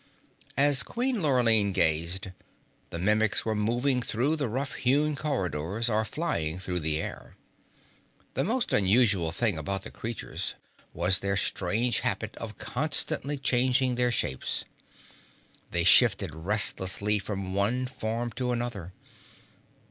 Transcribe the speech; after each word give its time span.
As 0.57 0.81
Queen 0.81 1.21
Lurline 1.21 1.73
gazed, 1.73 2.31
the 2.89 2.97
Mimics 2.97 3.45
were 3.45 3.53
moving 3.53 4.01
through 4.01 4.35
the 4.35 4.49
rough 4.49 4.73
hewn 4.73 5.15
corridors 5.15 5.91
or 5.91 6.03
flying 6.05 6.57
through 6.57 6.79
the 6.79 6.99
air. 6.99 7.35
The 8.33 8.43
most 8.43 8.73
unusual 8.73 9.31
thing 9.31 9.59
about 9.59 9.83
the 9.83 9.91
creatures 9.91 10.55
was 10.91 11.19
their 11.19 11.37
strange 11.37 11.99
habit 11.99 12.35
of 12.37 12.57
constantly 12.57 13.37
changing 13.37 13.93
their 13.93 14.11
shapes. 14.11 14.65
They 15.69 15.83
shifted 15.83 16.33
restlessly 16.33 17.19
from 17.19 17.53
one 17.53 17.85
form 17.85 18.31
to 18.31 18.51
another. 18.51 18.93